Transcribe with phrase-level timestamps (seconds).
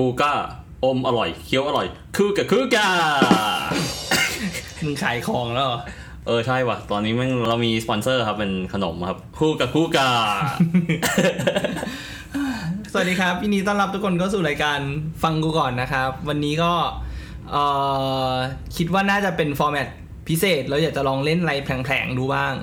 [0.00, 0.34] คูก้า
[0.84, 1.86] อมอร่อยเคี้ยวอร่อย
[2.16, 2.88] คูกะคูกา
[4.84, 5.80] มึงขายของแล้วเหรอ
[6.26, 10.08] เออใช่ว่ะ ตอนนี้แม่งเรามีสปอนเซอร์ครับเป็นขนมครับ คูกะคูกา
[12.92, 14.80] สวัสดีครับยินดีต้อนรับทุกคนเข้าสู่รายการ
[15.22, 16.72] ฟังกูก่อนนะครับ วันนี้ก็
[17.50, 17.64] เอ่
[18.30, 18.32] อ
[18.76, 19.88] คิดว่าน่าจะเป็น format
[20.28, 22.54] พิเศษ เราอยากจะลองเล่นอะไรแผลงๆดูบ้าง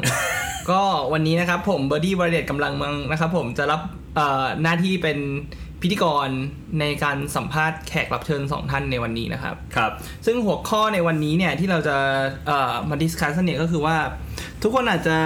[0.69, 0.81] ก็
[1.13, 3.81] วันนี้นะครับผมเบอร์ดี้บริเดตกำลังมังนะครับผมจะรับ
[4.15, 5.17] เอ่อหน้าที่เป็น
[5.81, 6.29] พิธีกร
[6.79, 9.91] ในการสัมภาษณ์แขกรับเชิญสองท่านในวันนี้นะครับ ครับ
[10.25, 11.95] ซึ่งหัวข้อในวันนี้เนี่ยที่เราจะ
[12.47, 13.95] เอ่อมาดิสคัสเนี่ยก็คือว่า
[14.61, 15.17] ทุกคนอาจจะ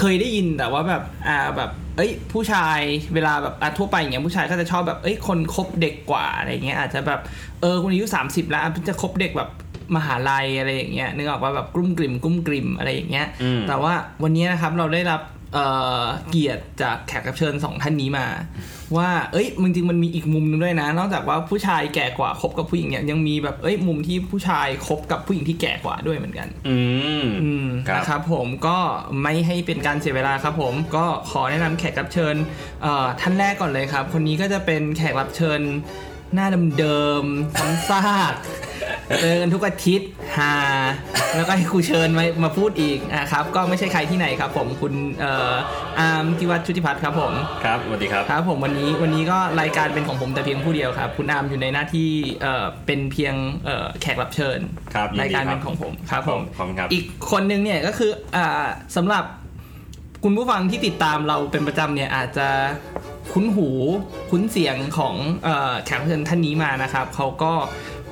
[0.00, 2.80] เคยได้ยินแต่ว่าแบบอ่าแบบเอ้ย ผู้ชาย
[3.14, 7.20] เวลาแบบอะทั่วไปอย่างเงี้ยผู้ชายก็จะชอบแบบเอ้ยคนคบเด็กกว่าอะไรเงี้ยอาจจะแบบ
[7.60, 9.50] เออคนอายุ30 แล้วอะจะคบเด็กแบบ
[9.96, 15.20] มหาลัยอะไรอย่างเงี้ยนึกออกว่าแบบกลุ้มกลิ่มกลุ้มกลิ่มอะไรอย่างเงี้ยอืมแต่ว่าวันนี้นะครับเราได้รับ
[15.54, 15.66] เอ่
[16.02, 18.26] อเกียรติจากแขกรับเชิญสองท่านนี้มา
[18.96, 26.76] ว่า เอ้ยมันจริงมันมีอีกมุมนึงด้วยนะ นอกจากว่าผู้ชายแก่กว่าคบกับผู้หญิงเนี่ยยังมีแบบเอ้ยมุมที่ผู้ชายคบกับผู้หญิงที่แก่กว่าด้วยเหมือนกัน อื
[27.24, 28.78] มอืมครับนะครับผมก็
[29.22, 32.34] ไม่ให้เป็นการเสียเวลาครับผมก็ขอแนะนำแขกรับเชิญ
[32.82, 35.60] เอ่อท่านแรกก่อนเลยครับ คนนี้ก็จะเป็นแขกรับเชิญ
[36.34, 36.46] หน้า
[36.78, 38.32] เดิมๆซ้ำซาก
[39.20, 40.54] เจอกันทุกอาทิตย์ฮา
[41.36, 45.52] แล้วก็ให้ครูเชิญมามาพูดอีกนะครับ ก็ไม่ใช่ใครที่ไหนครับ ผมคุณเอ่อ
[45.98, 47.32] อาร์มทิวัฒน์ชุติพัฒน์ครับผม
[47.64, 52.08] ครับสวัสดีครับครับผมวันนี้วันนี้ก็รายการเป็นของผมแต่เพียงผู้เดียวครับ คุณอาร์มอยู่ในหน้าที่
[52.42, 54.58] เอ่อเป็นเพียงเอ่อแขกรับเชิญ
[54.94, 58.66] ครับยินดีรายการครัเป็บนของผมครับผมขอบคุณครับอีกคนนึงเนี่ยก็คืออ่า
[58.96, 59.24] สำหรับ
[60.24, 62.48] คุณผู้ฟังที่ติดตามเราเป็นประจำเนี่ยอาจจะ
[63.32, 63.68] คุ้นหู
[64.30, 65.14] คุ้นเสียงของ
[65.46, 67.52] ออแขกรับเชิญท่านนี้มานะครับเขาก็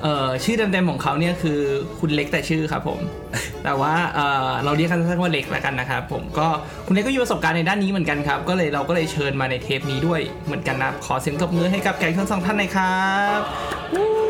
[0.03, 1.59] เอ่อชื่อเต็มๆของเขาเนี่ยคือ
[1.99, 2.99] คุณเล็กแต่ชื่อครับผม
[3.63, 6.47] แต่ว่าเอ่อเราเรียกกันสั้นว่าเล็กแล้วกันนะครับผมก็
[6.85, 13.05] คุณเล็กก็มีประสบการณ์ในด้านนี้เหมือนกันครับ ก็เลยเราก็เลยเชิญมาในเทปนี้ด้วยเหมือนกันนะขอเสียงตบมือให้กับแขกรับเชิญสองท่านหน่อยครั
[13.39, 14.20] บ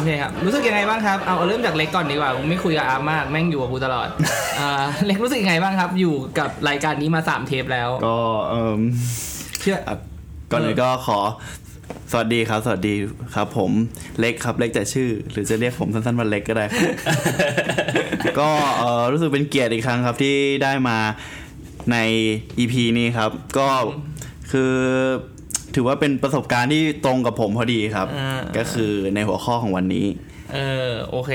[0.00, 4.08] อเคครับรู้สึกยังไงบ้างครับเอาเอาเริ่มจากเล็กก่อนดีกว่าผมไม่คุยกับอาร์มมากแม่งอยู่กับกูตลอด
[4.60, 4.70] อ่า
[5.06, 8.18] เล็กรู้สึกยังไงบ้างครับ อยู่กับรายการนี้มาสามเทปแล้วก็
[8.50, 8.80] เอ่ม
[9.60, 9.96] เชื่ออะ
[10.52, 11.18] ก่อนอื่นก็ขอ
[12.12, 12.94] สวัสดีครับ สวัสดี
[13.34, 13.70] ครับ ผม
[14.20, 16.92] เล็กครับเล็กแต่ชื่อ หรือจะเรียกผมสั้นๆว่าเล็กก็ได้ครับ
[18.40, 20.98] ก็เอ่อรู้สึกเป็นเกียรติอีกครั้งครับที่ได้มา
[21.92, 21.96] ใน
[22.58, 23.68] EP นี้ครับ ก็
[24.52, 24.74] คือ
[25.74, 30.06] ถือว่าเป็นประสบการณ์ที่ตรงกับผมพอดีครับอ่าก็คือในหัวข้อของวันนี้
[30.54, 30.58] เอ
[30.88, 31.32] อโอเค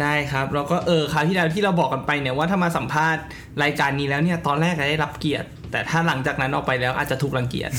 [0.00, 3.22] ได้ครับแล้วก็เออคราวที่แล้วที่เราบอกกันไปเนี่ยว่าถ้ามาสัมภาษณ์
[3.62, 7.70] รายการนี้แล้วเนี่ยตอนแรกจะได้รับเกียรติ แต่ถ้าหลังจากนั้นออกไปแล้วอาจจะถูกรังเกียจ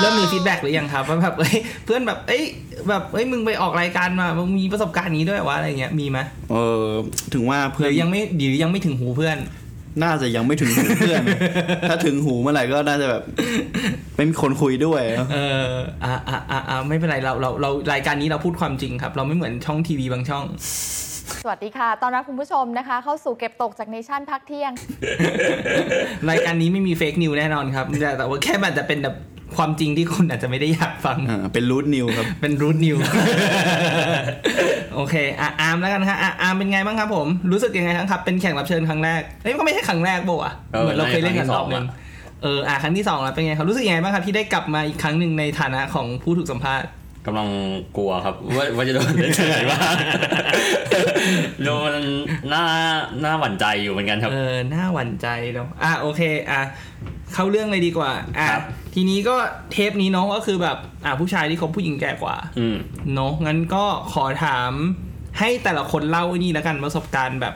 [0.00, 2.42] เริ่มมี feedback หรือยังครับว่าแบบเอ้ยเพื่อนแบบเอ้ย
[2.88, 6.18] แบบเอ้ยมึงไปออกรายการมามึงมีประสบการณ์นี้ด้วยวะอะไรเงี้ยมีไหม
[6.52, 6.86] เออ
[7.34, 9.36] ถึงว่าหเพื่อรืนอยังไม่หรือยังไม่ถึงหูเพื่อน
[10.02, 11.22] น่าจะยังไม่ถึงหูเพื่อน
[11.88, 13.22] ถ้าถึงหูเมื่อไหร่ก็น่าจะแบบ
[14.16, 15.68] เป็นคนคุยด้วย เออ
[16.04, 20.44] อ่าอ่าอ่าอ่าไม่เป็นไรเราเราเรารายการนี้เราพูดความจริงครับ เราไม่เหมือนช่องทีวีบางช่อง
[21.44, 24.72] สวัสดีค่ะ ตอนรับคุณผู้ชมนะคะ เข้าสู่เก็บตกจากเนชั่นพักเที่ยง
[26.30, 29.16] รายการนี้ไม่มี fake news แน่นอนครับ แต่แต่ว่าแค่มันจะเป็นแบบ
[29.56, 32.96] ความจริงที่คุณอาจจะไม่ได้อยากฟังอ่าเป็น rude news ครับ เป็น rude news
[34.94, 41.96] โอเคอะอาร์มแล้วกันฮะอะอาร์มเป็นไงบ้างครับผม รู้สึกยังไงบ้างครับ เป็นแขกรับเชิญครั้งแรกเอ้ยก็ไม่ใช่ครั้งแรกโบอะเออเหมือนเราเคยเล่นกันในรครั้อบงที่หสองนึ่งอะ
[42.42, 46.88] เอออะครั้งที่สองแล้วเป็นไงครับ รู้สึกยังไงบ้างครับที่ได้กลับมาอีกครั้งหนึ่งในฐานะของผู้ถูกสัมภาษณ์
[47.26, 47.48] กำลัง
[47.96, 49.94] กลัวครับ ว่าว่าจะโดนได้ที่ไหนบ้าง
[51.64, 51.92] โดน
[52.48, 52.64] หน้า
[53.20, 56.60] หน้าหวั่นใจอยู่เหมือนกันครับ เออหน้าหวั่นใจเนาะอะโอเค อะ
[57.34, 58.62] เข้าเรื่องเลยดีกว่าอะครับ
[58.94, 59.36] ทีนี้ก็
[59.72, 62.76] เทปนี้เนาะก็คือแบบ อะผู้ชายที่คบผู้หญิงแก่กว่าอืม
[63.14, 64.72] เนาะงั้นก็ขอถาม
[65.38, 67.54] ให้แต่ละคนเล่าไอ้นี่แล้วกันประสบการณ์แบบ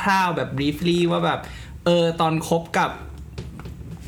[0.00, 1.40] คร่าวๆแบบ briefly ว่าแบบ
[1.84, 2.90] เออตอนคบกับ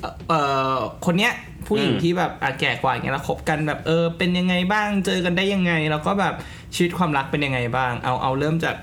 [0.01, 0.41] เอ่อเอ่
[0.77, 1.33] อคนเนี้ย
[1.67, 6.35] ผู้หญิงอืมที่แบบอะแก่กว่าอย่างเงี้ยแล้วคบกันแบบเออ เป็นยังไงบ้างเจอกันได้ยังไง แล้วก็แบบ
[6.75, 8.77] ชีวิตความรักเป็นยังไงบ้าง เอาเอาเริ่มจาก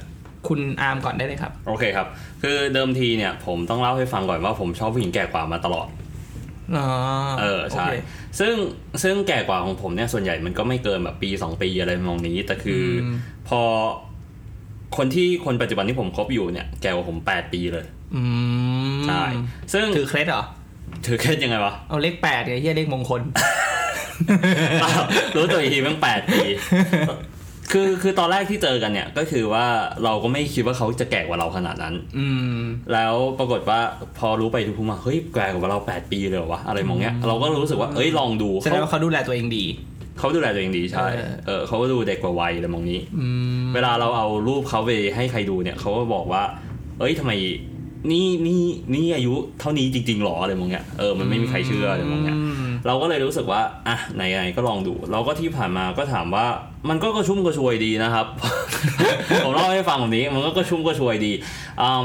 [0.48, 2.08] คุณอาร์มก่อนได้เลยครับ โอเคครับ
[2.42, 5.99] คือเดิมทีเนี่ยผมต้องเล่าให้ฟังก่อนว่าผมชอบผู้หญิงแก่กว่ามาตลอดอ๋อ
[7.40, 7.94] เออใช่โค
[8.40, 8.54] ซึ่ง
[9.04, 13.16] ซึ่งแก่กว่าของผมเนี่ยส่วนใหญ่มันก็ไม่เกินแบบปีสองปีอะไรมองนี้ แต่คืออม
[13.50, 13.62] พอ
[14.98, 17.86] คนที่คนปัจจุบันที่ผมคบอยู่เนี่ยแก่กว่าผมแปดปีเลย
[18.16, 18.24] อื
[19.00, 19.24] มใช่
[19.74, 20.44] ซึ่งถือเคล็ดเหรอ
[21.06, 23.22] ถือเคล็ดยังไงวะ เอาเลขแปดไงเฮียเลขมงคล
[24.84, 25.04] อ้าว
[25.36, 26.40] รู้ตัวอีกทีแม่งแปดปี
[27.72, 29.66] คือคือตอนแรกที่เจอกันเนี่ยก็คือว่า
[30.04, 32.28] เราก็ไม่คิดว่าเขาจะแก่กว่าเราขนาดนั้น อื
[32.58, 32.60] ม
[32.94, 33.80] แล้วปรากฏว่า
[34.20, 39.66] พอรู้ไปทุกภูมิมาเฮ้ยแก่กว่าเราแปดปีเลยเหรอวะอะไรมองเงี้ยเราก็รู้สึกว่าเอ้ยลองดูแสดงว่าเขาดูแลตัวเองดี
[40.20, 43.28] เขาดูแลตัวเองดีใช่เออเออเขาก็ดูเด็กกว่าวัยอะไรมองนี้อื
[43.64, 46.44] มเวลาเราเอารูปเขาไปให้ใครดูเนี่ยเขาก็บอกว่า
[47.00, 47.32] เอ้ยทำไม
[48.12, 48.64] นี่นี่
[48.94, 56.46] นี่อายุเท่านี้จริงๆหรออะไรมองเงี้ยเออมันไม่มีใครเชื่ออะไรมองเงี้ยอืม เราก็เลยรู้สึกว่าอะไหนๆก็ลองดู เราก็ที่ผ่านมาก็ถามว่า
[56.90, 58.26] มันก็กระชุ่มกระชวยดีนะครับ
[59.46, 61.32] ผมเล่าให้ฟังแบบนี้มันก็กระชุ่มกระชวยดี
[61.82, 62.04] อืม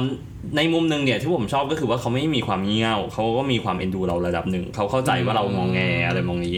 [0.57, 6.57] ในมุมหนึ่งเนี่ยที่ผมชอบก็คือว่าเขาไม่มีความงี่เง่าเขาก็มีความเอ็นดูเราระดับหนึ่งเขาเข้าใจว่าเรางองแงอะไรมองนี้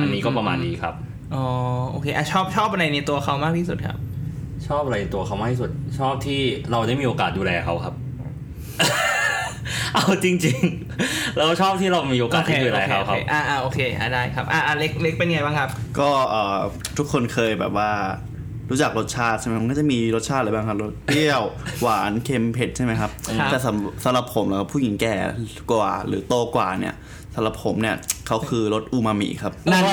[0.00, 0.94] อันนี้ก็ประมาณนี้ครับ
[1.34, 1.44] อ๋อ
[1.90, 3.98] โอเคอะชอบชอบอะไรในตัวเขามากที่สุดครับ
[4.68, 7.94] ชอบอะไรตัวเขามากที่สุด ชอบที่เราได้มีโอกาสดูแลเขาครับ
[9.96, 10.58] เอาจริง
[10.98, 16.58] ๆ เราชอบที่เรามีโอกาสที่ดูแลเขาครับโอเคอ่าอ่าโอเคอ่าได้ครับอ่าอ่าเล็กเล็กเป็นไงบ้างครับ ก็เอ่อ
[16.98, 17.90] ทุกคนเคยแบบว่า
[18.70, 21.42] รู้จักรสชาติใช่ไหมมันก็จะมีรสชาติอะไรบ้างครับรสเปรี้ยว
[21.82, 25.14] หวานเค็มเผ็ดใช่ไหมครับครับแต่สำสำหรับผมแล้วผู้หญิงแก่
[25.70, 26.94] กว่าหรือโตกว่าเนี่ย
[27.34, 27.96] สำหรับผมเนี่ย
[28.26, 29.92] เขาคือรสอูมามิครับนั่นไง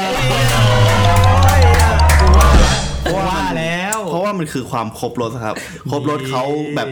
[3.15, 5.55] ว่าแล้ว เพราะว่ามันคือความครบรสครับ
[5.91, 6.43] ครบรสเขา
[6.75, 6.87] แบบ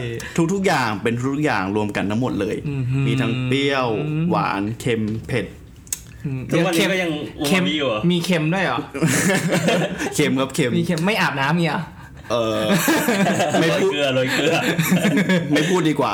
[0.52, 2.56] ทุกๆอย่างเป็นทุกๆอย่างรวมกันทั้งหมดเลย
[3.06, 3.88] มีทั้งเปรี้ยว
[4.30, 5.46] หวานเค็มเผ็ด
[6.50, 8.78] ทุกวันนี้ก็ยังอูเค็มามมิอยู่เหรอมีเค็มด้วยเหรอ
[10.14, 11.80] เค็มครับเค็ม มีเค็มไม่อาบน้ำเนี่ย
[12.32, 12.58] เออ
[13.60, 14.54] ไม่โรยพูดเกลือโรยเกลือ
[15.52, 16.12] ไม่พูดดีกว่า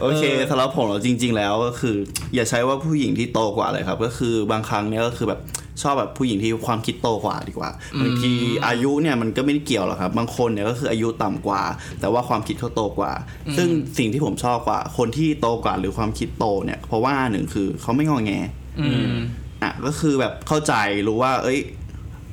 [0.00, 1.96] โอเคสำหรับผมเราจริง ๆ แล้วก็คือ
[2.34, 5.40] อย่าใช้ว่าผู้หญิงที่โตกว่าเลยครับ ก็คือบางครั้งเนี่ยก็คือแบบ
[5.82, 7.70] ชอบแบบผู้หญิงที่ความคิดโตกว่าดีกว่า
[8.00, 8.32] บางที
[8.66, 11.62] อายุเนี่ยมันก็ไม่ได้เกี่ยวหรอกครับ บางคนเนี่ยก็คืออายุต่ำกว่า
[12.00, 13.12] แต่ว่าความคิดเขาโตกว่า
[13.56, 18.32] ซึ่งสิ่งที่ผมชอบกว่า คนที่โตกว่าหรือความคิดโตเนี่ย เพราะว่าหนึ่งคือเขาไม่งอแง
[18.80, 19.14] อืม
[19.62, 20.74] อะก็คือแบบเข้าใจ
[21.06, 21.58] รู้ว่า เอ้ย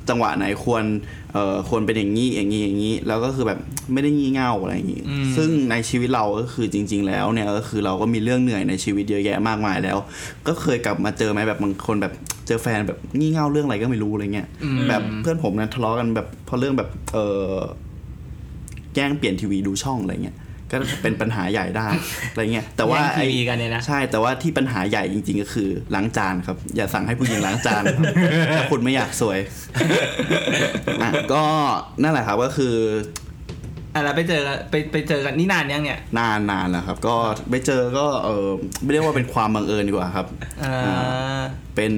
[0.08, 0.84] จังหวะไหนควร
[1.32, 3.58] เอ่อควรเป็นอย่างนี้อย่างนี้อย่างนี้ แล้วก็คือแบบ
[3.92, 9.98] ไม่ได้งี่เง่าอะไรอย่างนี้อืมซึ่งในชีวิตเราก็คือจริง ๆ แล้วเนี่ยก็คือเราก็มีเรื่องเหนื่อยในชีวิตเยอะแยะมากมายแล้ว
[10.46, 12.12] ก็เคยกลับมาเจอไหมแบบบางคนแบบ
[12.46, 14.48] เจอแฟนแบบงี่เง่าเรื่องอะไรก็ไม่รู้อะไรเงี้ย
[14.88, 17.18] แบบเพื่อนผมเนี่ยทะเลาะกันแบบเพราะเรื่องแบบเอ
[17.50, 17.54] อ
[18.94, 20.36] แย่งเปลี่ยนทีวีดูช่องอะไรเงี้ย
[20.70, 21.86] ก็เป็นปัญหาใหญ่ได้
[22.30, 27.82] อะไรเงี้ยแต่ว่าแย่งทีไอ้วีกันเนี่ยนะใช่แต่ว่าที่ปัญหาใหญ่จริง ๆ ก็คือล้างจานครับ อย่าสั่งให้ผู้หญิงล้างจาน
[28.56, 29.38] ถ้าคุณไม่อยากสวย
[31.02, 31.42] อะก็
[32.02, 32.76] นั่นแหละครับก็คือ
[33.94, 37.14] อะแล้วไปเจอไปไปเจอกันนี่นานยังเนี่ย นานนานแล้วครับ ก็
[37.50, 38.46] ไปเจอก็เออ
[38.82, 40.26] ไม่เรียกว่าเป็นความบังเอิญดีกว่าครับ
[40.62, 41.40] อ่า
[41.76, 41.92] เป็น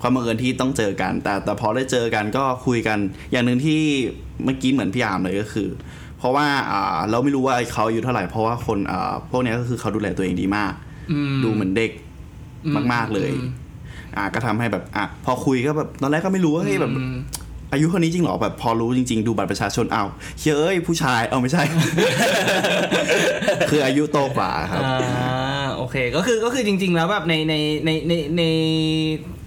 [0.00, 2.98] ความบังเอิญที่ต้องเจอกัน แต่แต่พอได้เจอกันก็คุยกัน
[3.30, 3.80] อย่างหนึ่งที่
[4.44, 5.68] เมื่อกี้เหมือนพี่อามเลยก็คือ
[6.22, 10.72] เพราะว่าอ่าเราไม่รู้ว่าเขาอายุเท่าไหร่ เพราะว่าคนอ่าพวกเนี้ยก็คือเขาดูแลตัวเองดีมาก
[11.12, 11.90] อืมดูเหมือนเด็ก
[12.92, 13.50] มาก ๆเลยอืม
[14.16, 17.16] อ่าก็ทำให้แบบอะพอคุยก็แบบตอนแรกก็ไม่รู้ว่าเฮ้ยแบบอืม
[17.72, 20.04] อายุเท่านี้จริงเหรอแบบพอรู้จริง ๆ ดูบัตรประชาชนเอา
[20.40, 21.62] เฮ้ยเอ้ยผู้ชายเอาไม่ใช่
[23.70, 28.42] คืออายุโตกว่าครับอ่า โอเค ก็คือก็คือจริง ๆ แล้วแบบในในในในใน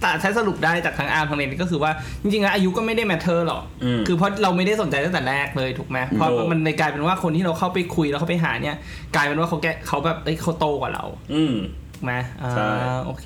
[0.02, 1.92] ตาใช้สรุปได้จากทางอาร์มทางเรนก็คือว่า
[2.22, 8.76] จริงๆแล้วอายุก็ไม่ได้แมทเทอร์หรอกอืมคือเพราะเราไม่ได้สนใจตั้งแต่แรกเลยถูกไหมเพราะถูกมันเลยกลายเป็นว่าคนที่เราเข้าไปคุยแล้วเขาไปหาเนี่ย
[9.14, 11.04] กลายเป็นว่าเขาแกเขาแบบเอ้ยเขาโตกว่าเรา
[11.34, 11.54] อืม
[11.94, 12.66] ถูกไหมอ่าใช่
[13.06, 13.24] โอเค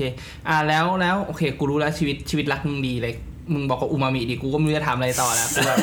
[0.49, 3.15] อ่าแล้วแล้วโอเค กูรู้แล้วชีวิตชีวิตรักมึงดีเลย
[3.53, 5.77] มึงบอกว่าอูมามิดีกูก็ไม่รู้จะถามอะไรต่อแล้วกูแบบ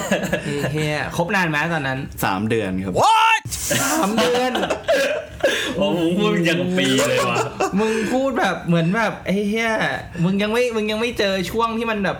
[0.45, 2.93] เฮ้ยเฮ้ยคบนานไหมตอนนั้นสามเดือนครับ
[3.71, 4.51] สามเดือน
[5.77, 7.39] โอ้โหพูดยังปีเลยว่ะ
[7.79, 9.71] มึงพูดแบบเหมือนแบบไอ้เฮีย
[10.23, 12.17] มึงยังไม่มึงยังไม่เจอช่วงที่มันแบบ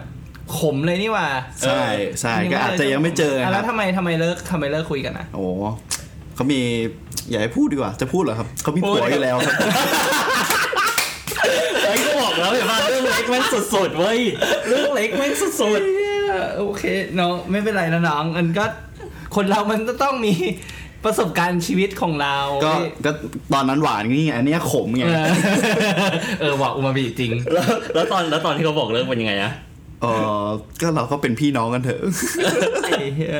[0.58, 1.28] ขมเลยนี่หว่า
[1.62, 1.84] ใช่
[2.22, 5.46] ใช่ก็อาจจะยังไม่เจออะคแล้รัวบทำไมทำไมเลิกทำไมเลิกคุยกันอะ โอ้
[6.36, 6.62] เขามี
[7.30, 9.54] อย่าให้พูดดีกว่าจะพูดเหรอครับเขามีผัวอยู่แล้วครับ
[11.86, 12.87] ไอ้ยก็บอกแล้วเห็นป่ะเรื่องเล็ก
[13.30, 13.44] แม่ง
[13.74, 14.20] สุดๆเว้ย
[14.68, 15.48] เรื่องเล็กแม่งสุ
[15.80, 16.84] ดเหี้ยโอเค
[17.20, 18.66] น้องไม่เป็นไรนะน้องมันก็
[19.36, 20.34] คนเรามันก็ต้องมี
[21.06, 22.74] ประสบการณ์ชีวิตของเรา ก็
[23.06, 23.12] ก็
[23.54, 25.28] ตอนนั้นหวานนี่ไงอันเนี้ยขมไงเออ
[26.40, 27.66] เออบอกอูมาบิจริงๆแล้ว
[27.96, 29.52] แล้วตอนแล้วตอนที่เขาบอกเลิกเป็นยังไงอะ
[30.02, 30.06] เอ
[30.46, 30.48] อ
[30.82, 32.02] ก็เราก็เป็นพี่น้องกันเถอะ
[32.84, 33.34] ไอ้เหี้ย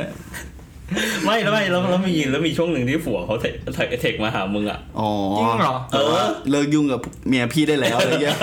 [1.24, 8.38] ไม่แล้วไม่แล้วแล้วมีแล้วมีช่วงหนึ่งที่ผัวเขา text text text มาหามึงอะอ๋อจริงเหรอแต่ว่าเลิกยุ่งกับเมียพี่ได้แล้วอะไรเงี้ย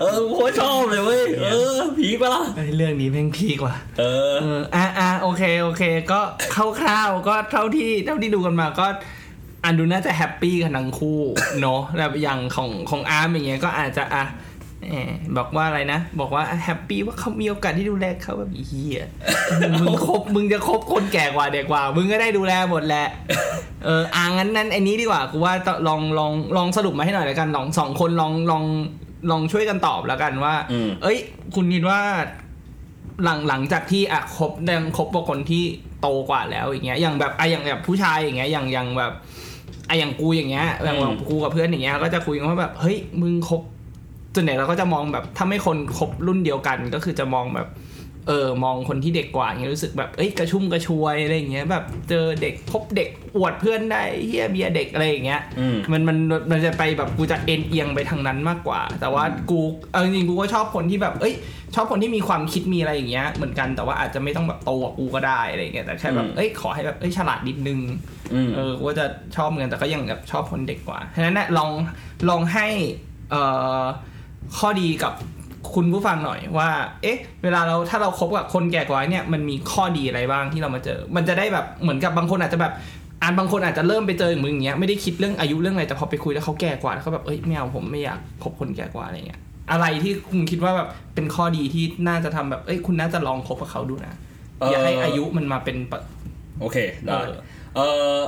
[0.00, 5.82] เออโคตรชอบเลยเว้ย เออผีปะล่ะไอ้เรื่องนี้แม่ง peak ว่ะเออเออ อะอะโอเค โอเค
[6.12, 6.20] ก็
[6.54, 8.86] คร่าวๆ ก็เท่าที่เท่าที่ดูกันมาก็
[9.64, 11.20] อันดูน่าจะ happy กันทั้งคู่
[11.60, 14.24] เนาะแบบอย่างของของอาร์มอย่างเงี้ยก็อาจจะอะ
[14.90, 19.06] แหมบอกว่าอะไรนะ บอกว่าแฮปปี้ว่าเขามีโอกาสที่ดูแลเขาแบบอีเหี้ย
[19.80, 23.06] มึงคบมึงจะคบคนแก่กว่าเด็กกว่า มึงก็ได้ดูแลหมดแหละ
[23.84, 25.54] เอออ่างั้นนั้นไอ้นี้ดีกว่ากูว่า
[25.88, 28.64] ลองลองลองสรุปมาให้หน่อยแล้วกันลองสองคนลองลอง
[29.30, 31.18] ลองช่วยกันตอบแล้วกันว่าอืมเอ้ย
[31.54, 32.00] คุณคิดว่า
[33.24, 35.64] หลังหลังจากที่อะคบแดงคบกับคนที่
[36.00, 39.12] โตกว่าแล้วอย่างเงี้ยอย่างแบบอะอย่างแบบผู้ชายอย่างเงี้ยอย่างอย่างแบบ
[39.88, 43.62] อะอย่างกูอย่างเงี้ยแบบอืมกูกับเพื่อนอย่างเงี้ยก็จะคุยกันว่าแบบเฮ้ยมึงคบ
[44.34, 47.68] ส่วนใหญ่เราก็จะมองแบบถ้าไม่คนคบรุ่นเดียวกัน ก็คือจะมองแบบ
[48.28, 56.18] เออมองคนที่เด็กกว่าอย่างเงี้ยรู้สึกแบบเอ้ยกระชุ่มกระชวยอะไรอย่างเงี้ยแบบเจอเด็กพบเด็กอวดเพื่อนได้เฮียเบียร์เด็กอะไรอย่างเงี้ยอืมมันมัน
[56.50, 59.58] มันจะไปแบบกูจะเอ็นเอียงไปทางนั้นมากกว่า แต่ว่ากู
[59.90, 61.34] เอาจริงๆกูก็ชอบคนที่แบบ เอ้ย
[61.74, 67.80] ชอบคนที่มีความคิดมีอะไรอย่างเงี้ยเหมือนกันแต่ว่าอาจจะไม่ต้องแบบโตกว่ากูก็ได้อะไรอย่างเงี้ยแต่แค่แบบอืมเอ้ยขอให้แบบเอ้ยฉลาดนิดนึง
[68.34, 69.06] อืมเออกูก็จะ
[69.36, 71.70] ชอบเหมือนกันแต่ก็ยังแบบชอบคนเด็กกว่าฉะนั้นเนี่ยลอง
[72.28, 72.66] ลองให้
[73.30, 73.42] เอ่
[73.80, 73.82] อ
[74.58, 75.12] ข้อดีกับ
[75.74, 76.68] คุณผู้ฟังหน่อยว่า
[77.02, 82.72] เอ๊ะ เวลาเราถ้าเราคบกับคนแก่กว่าเนี่ยมันมีข้อดีอะไรบ้างที่เรามาเจอ มันจะได้แบบเหมือนกับบางคนอาจจะแบบ
[83.22, 94.14] อ่านบางคนอาจจะเริ่มไปเจออย่างมึงอย่างเงี้ยไม่ได้คิดเรื่องอายุเรื่องอะไรแต่พอไปคุยแล้วเขาแก่กว่าแล้วเขาแบบเอ้ยไม่เอาผมไม่อยากคบคนแก่กว่าอะไรเงี้ยอะไรที่คุณคิดว่าแบบเป็นข้อดีที่น่าจะทำแบบเอ้ยคุณน่าจะลองคบกับเขาดูนะ
[94.70, 96.00] อย่าให้อายุมันมาเป็นปะ
[96.60, 97.38] โอเคได้เออ
[97.76, 98.18] เอ่อ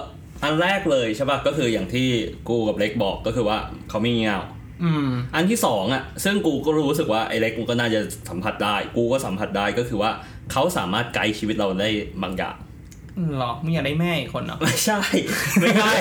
[0.44, 2.08] อันแรกเลยใช่ป่ะก็คืออย่างที่
[2.48, 3.56] กูกับเล็กบอกก็คือว่า
[3.88, 4.38] เขาไม่เงา
[4.84, 10.10] อืมอันที่สองอะซึ่งกูก็รู้สึกว่าไอ้เล็กกูก็น่าจะสัมผัสได้ กูก็สัมผัสได้ก็คือว่า
[10.52, 11.88] เขาสามารถไกด์ชีวิตเราได้
[12.22, 12.56] บางอย่าง
[13.38, 15.00] หรอมึงอยากได้แม่อีกคนเหรอไม่ใช่
[15.60, 15.92] ไม่ใช่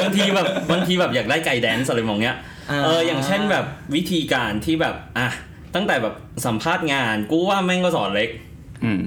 [0.00, 2.36] บางทีแบบบางทีแบบอยากได้ไกด์แดนซ์อะไรมองเงี้ย
[2.70, 3.64] อ่าเอออย่างเช่นแบบ
[3.94, 5.28] วิธีการที่แบบอะ
[5.74, 6.14] ตั้งแต่แบบ
[6.46, 8.53] สัมภาษณ์งาน กูว่าแม่งก็สอนเล็กอืม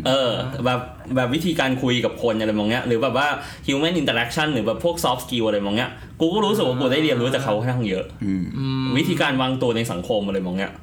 [0.08, 0.32] เออ
[0.66, 0.80] แบบ
[1.16, 3.28] แบบวิธีการคุยกับคนอะไรมองเงี้ยหรือแบบว่า
[3.68, 10.74] human interaction หรือแบบพวก soft skill อะไรมองเงี้ยกูก็รู้สึกว่ากูได้เรียนรู้จากเขาค่อนข้างเยอะอืมอืมวิธีการวางตัวในสังคมอะไรมองเงี้ย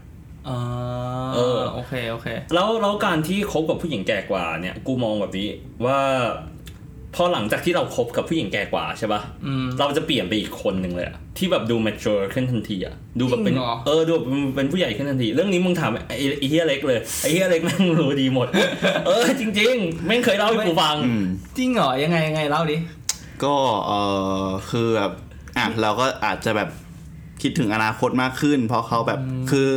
[0.49, 0.59] อ่า
[1.35, 5.49] เออโอเคโอเค แล้วแล้วการที่คบกับผู้หญิงแก่กว่าเนี่ย กูมองแบบนี้
[5.85, 5.99] ว่า
[7.15, 18.49] พอหลังจากที่เราคบกับผู้หญิงแก่กว่าใช่ปะอืมเราจะเปลี่ยนไปอีกคนหนึ่งเลยอะที่แบบดู mature ขึ้นทันทีอะดูแบบเป็นจริงเหรอเออดูแบบเป็นผู้ใหญ่ขึ้นทันที เรื่องนี้มึงถามไอ้ไอ้เฮียเล็กเลยไอ้เฮียเล็กแม่งรู้ดีหมด
[19.07, 21.25] เออจริงๆแม่งเคยเล่าให้กูฟังอืม
[21.59, 22.77] จริงเหรอยังไงยังไงเล่าดิ
[23.45, 23.55] ก็
[23.87, 23.93] เอ
[24.45, 25.13] อคือแบบ
[25.59, 26.69] อะเราก็อาจจะแบบ
[27.43, 29.19] คิดถึงอนาคตมากขึ้น เพราะเขาแบบ
[29.51, 29.75] คือ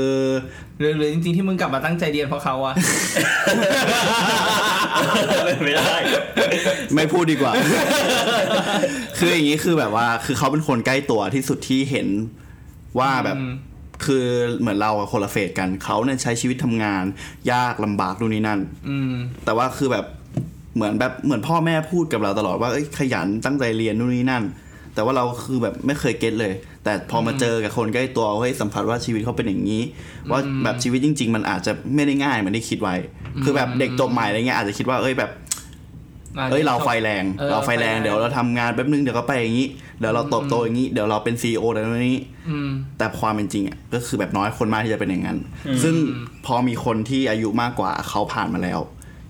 [0.80, 2.76] หรือหรือจริงๆที่มึงกลับมาตั้งใจเรียนเพราะเขาอะ
[5.64, 5.96] ไม่ได้
[6.96, 7.54] ไม่พูดดีกว่า
[9.18, 12.08] คืออย่างนี้คือแบบว่า คือเขาเป็นคนใกล้ตัวที่สุดที่เห็น
[13.00, 13.54] ว่าแบบอืม
[14.06, 14.26] คือ
[14.60, 17.04] เหมือนเราอะคนละเฟสกันเขาเนี่ยใช้ชีวิตทำงาน
[17.52, 18.60] ยากลำบากนู่นนี่นั่น
[18.90, 19.14] อืม
[19.46, 20.06] แต่ว่าคือแบบ
[20.76, 24.44] เหมือนแบบเหมือนพ่อแม่พูดกับเราตลอดว่าเอ้ยขยันตั้งใจเรียนนู่นนี่นั่น
[24.98, 29.82] แต่ว่าเราคือแบบไม่เคยเก็ตเลย แต่พอมาเจอกับคนใกล้ตัวเฮ้ยสัมผัสว่าชีวิตเขาเป็นอย่างนี้
[30.32, 32.96] ว่าแบบชีวิตจริง ๆ มันอาจจะไม่ได้ง่ายเหมือนที่คิดไว้
[33.44, 35.32] คือแบบเด็กจบใหม่อะไรเงี้ยอาจจะคิดว่าเอ้ยแบบ
[36.52, 39.68] เอ้ยเราไฟแรงออเราไฟแรงเดี๋ยวเราทำงานแป๊บนึงเดี๋ยวก็ไปอย่างนี้
[40.00, 45.38] เดี๋ยวเราโตโตอย่างนี้เดี๋ยวเราเป็น CEO เดี๋ยวนี้อืมแต่ความเป็นจริงอะก็คือแบบน้อยคนมากที่จะเป็นอย่างนั้น
[45.84, 45.96] ซึ่ง
[46.46, 48.80] พอมีคนที่อายุมากกว่าเขาผ่านมาแล้ว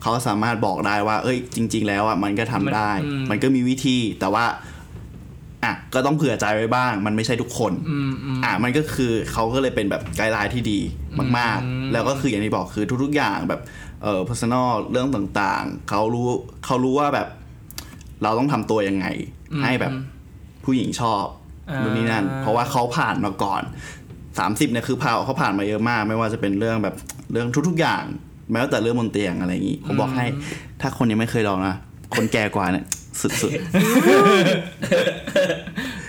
[0.02, 4.46] เขาสามารถบอกได้ว่า เอ้ย จริง ๆ แล้วอะมันก็ทำได้มันอืมมันก็มีวิธีแต่ว่า
[5.64, 10.80] อะก็ต้องเผื่อใจไว้บ้าง มันไม่ใช่ทุกคนอืมอืมอะมันก็คือเขาก็เลยเป็นแบบ guideline ที่ดี
[11.38, 13.62] มากอืมๆแล้วก็คืออย่างที่บอกคือทุก ๆ อย่างแบบ
[14.04, 16.28] เอ่อ personal เรื่องต่างๆเขารู้
[16.66, 17.28] เขารู้ว่าแบบ
[18.24, 19.06] เราต้องทำตัวยังไง
[19.62, 19.92] ให้แบบ
[20.64, 21.26] ผู้หญิงชอบ
[21.70, 23.62] อ่านู่นนี่นั่น เพราะว่าเขาผ่านมาก่อน
[24.18, 26.96] 30เนี่ยคือพาเขาผ่านมาเยอะมาก ไม่ว่าจะเป็นเรื่องแบบ
[27.32, 28.04] เรื่องทุก ๆ อย่าง
[28.52, 30.26] แม้แต่เรื่องบนเตียงอะไรอย่างนี้ผมบอกให้
[30.82, 31.76] ถ้าคนยังไม่เคยลองนะ
[32.16, 32.86] คนแก่กว่าเนี่ย
[33.22, 33.32] สุด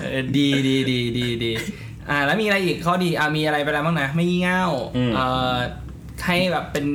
[0.01, 1.53] เออดีดีดีดีดี
[2.11, 4.65] อ่า แล้วมีอะไรอีกข้อดีอ่ามีอะไรไปแล้วบ้างนะ ไม่งี่เง่า
[4.97, 5.55] อืมเอ่อ
[6.25, 6.87] ให้แบบเป็น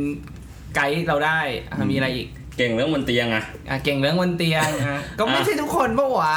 [0.76, 1.40] ไกด์เราได้
[1.72, 2.28] อ่ามีอะไรอีก
[2.58, 6.36] เก่งเรื่องบนเตียงอะอะเก่งเรื่องบนเตียงอะก็ไม่ใช่ทุกคนปะวะ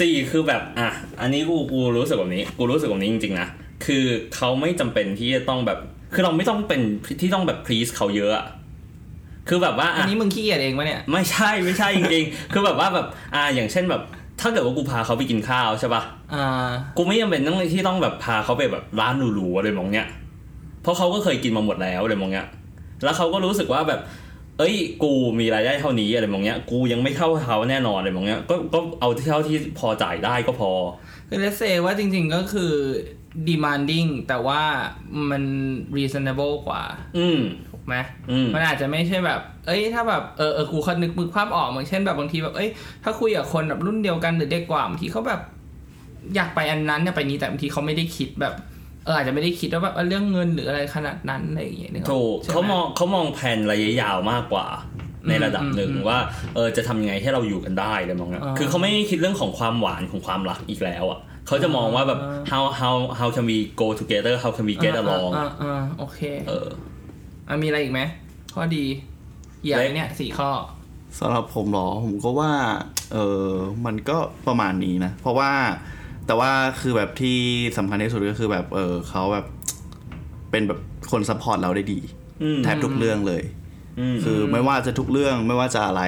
[0.00, 0.88] สี่คือแบบอะ
[1.20, 3.48] อันนี้กูกูรู้สึกแบบนี้ กูรู้สึกแบบนี้จริงๆนะ
[3.86, 5.78] คือเขาไม่จำเป็นที่จะต้องแบบ
[6.14, 6.80] คือเราไม่ต้องเป็น
[7.20, 8.46] ที่ต้องแบบ please เขาเยอะอะ
[9.48, 14.02] คือแบบว่าอันอะนี้มึงขี้เกียจเองปะเนี่ยไม่ใช่ไม่ใช่จริงๆ คือแบบว่าแบบอ่าอย่างเช่นแบบ
[14.40, 16.02] ถ้าเกิดว่ากูพาเขาไปกินข้าวใช่ปะ
[16.34, 20.06] อ่ากูไม่จำเป็นต้องที่ต้องแบบพาเขาไปแบบร้านหรูๆอะไรมองเนี้ย
[20.82, 22.46] เพราะเขาก็เคยกินมาหมดแล้วอะไรมองเนี้ย
[23.04, 24.00] แล้วเขาก็รู้สึกว่าแบบ
[24.58, 30.70] เอ้ย กูมีรายได้เท่านี้อะไรมองเนี้ย กูยังไม่เท่าเขาแน่นอนอะไรมองเนี้ยก็ก็เอาเท่าที่พอจ่ายได้ก็พอ
[31.28, 32.72] คือเลเซว่าจริง ๆก็คือ
[33.48, 34.62] demanding แต่ว่า
[35.30, 35.42] มัน
[35.96, 36.82] reasonable กว่า
[37.18, 37.94] อืมถูก ไหม
[38.30, 42.68] อืมมันอาจจะไม่ใช่แบบ เอ้ย ถ้าแบบ เออเออกูเขานึกมือภาพออกเหมือนเช่นแบบบางทีแบบ เอ้ย
[43.04, 45.40] ถ้าคุยกับคนแบบรุ่นเดียวกันหรือเด็กกว่าบางทีเขาแบบ
[46.34, 48.54] อยากไปอันนั้นอยากไปนี้แต่บางทีเขาไม่ได้คิดแบบ
[49.04, 54.66] เอออาจจะไม่ได้คิดว่าแบบเออเรื่องเงินหรืออะไรขนาดนั้นอะไรอย่างเงี้ยนึออถูกใช่ไหเขามองเขามองแผนระยะยาวมากกว่า
[55.28, 56.18] ในระดับหนึ่งอืมอืมว่า
[56.54, 66.68] เออจะทำยังไงให้เราอยู่กันได้อะไรมองเนี้ยอ่าคือเขาไม่ได้คิดเรื่องของความหวานของความรักอีกแล้วอะเขาจะมองว่าแบบอ่า how how how can we go together how can we get along อ่าอ่าโอเคเออ
[67.52, 68.00] อะมีอะไรอีกไหม
[68.54, 68.84] ข้อดี
[69.62, 72.52] เหยียบเล็กเนี่ยสี่ข้อๆสำหรับผมเหรอผมก็ว่า
[73.12, 73.46] เออ
[73.86, 74.16] มันก็
[74.46, 75.50] ประมาณนี้นะ เพราะว่า
[76.26, 77.38] แต่ว่าคือแบบที่
[77.78, 79.46] สำคัญที่สุดก็คือแบบเออเขาแบบ
[80.50, 80.80] เป็นแบบ
[81.10, 82.00] คน support เราได้ดี
[82.42, 83.42] อืมแทบทุกเรื่องเลย
[83.98, 86.02] อืมคือไม่ว่าจะทุกเรื่องไม่ว่าจะอะไร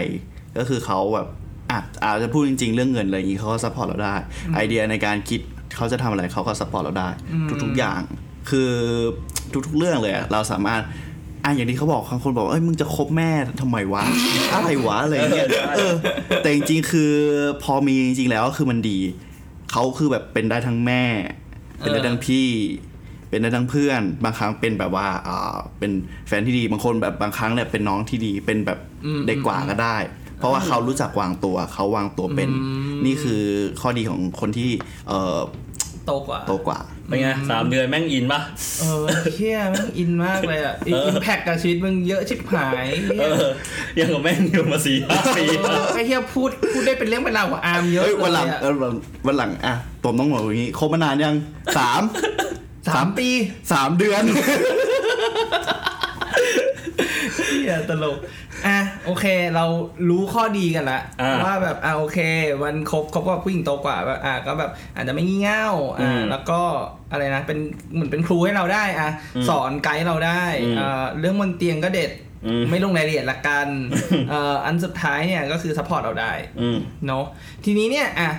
[0.58, 1.28] ก็คือเขาแบบ
[1.70, 4.14] อะอาจจะพูดจริง ๆ เรื่องเงินอะไรอย่างนี้เขาก็ support เราได้
[4.54, 5.40] ไอเดียในการคิด
[5.76, 7.08] เขาจะทำอะไรเขาก็ support เราได้
[7.64, 8.00] ทุกๆอย่าง
[8.50, 8.70] คือ
[9.66, 10.82] ทุกๆเรื่องเลยอะเราสามารถ
[11.44, 14.02] อะอย่างที่เขาบอกบางคนบอกเอ้ยมึงจะคบแม่ทำไมวะ
[14.54, 15.94] อะไรวะอะไรเงี้ยเออ
[16.42, 17.12] แต่จริงๆคือ
[17.62, 18.98] พอมีจริงๆแล้วคือมันดี
[19.70, 21.02] เขาคือแบบเป็นได้ทั้งแม่
[21.78, 22.48] เป็นได้ทั้งพี่
[23.28, 25.92] เป็นได้ทั้งเพื่อน บางครั้งเป็นแบบว่าอ่าเป็น
[26.28, 28.78] แฟนที่ดีบางคนแบบบางครั้งเนี่ยเป็นน้องที่ดีเป็นแบบ
[29.26, 29.96] เด็กกว่าก็ได้
[30.38, 32.50] เพราะว่าเขารู้จักวางตัวเขาวางตัวเป็น
[33.06, 33.42] นี่คือ
[33.80, 34.70] ข้อดีของคนที่
[35.08, 35.38] เอ่อ
[36.06, 38.40] โตกว่าโตกว่า เป็นไงสามเดือนแม่งอินปะ
[38.80, 42.86] เออเชี่ยแม่งอินมากเลยอะอินแพคกับชีวิตมึงเยอะชิบหาย
[43.18, 43.50] เออ
[43.98, 48.92] ยังกับแม่งอยู่มาสี่ห้าปีเออไอ้เฮียพูดพูดได้เป็นเรื่องเป็นราวกว่าอาร์มเยอะเฮ้ยวันหลังเลยอะเออวัน
[49.26, 51.34] วันหลังอะผมต้องบอกอย่างนี้คบมานานยัง
[51.78, 52.02] สาม
[52.88, 53.28] สามปี
[53.72, 54.22] สามเดือน
[57.46, 58.18] เฮียตลก
[58.66, 59.24] อะโอเค
[59.54, 59.64] เรา
[60.08, 62.18] รู้ข้อดีกันละอ่าว่าแบบอะโอเค
[62.62, 65.66] วันคบคบกับผู้หญิงโตกว่าแบบอะก็แบบอาจจะไม่งี่เง่า
[66.00, 66.60] อือ่ามแล้วก็
[67.12, 67.58] อะไรนะเป็น
[67.94, 72.10] เหมือนเป็นครูให้เราได้อะอืมสอนไกด์เราได้อืมอ่าเรื่องบนเตียงก็เด็ด
[72.46, 73.68] อืมไม่ลงรายละเอียดละกัน
[74.30, 77.24] เอ่ออันสุดท้ายเนี่ยก็คือ support เราได้อืมเนาะ
[77.64, 78.30] ทีนี้เนี่ยอะ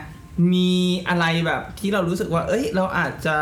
[0.54, 0.72] มี
[1.10, 3.38] อะไรแบบที่เรารู้สึกว่า เอ้ย เราอาจจะ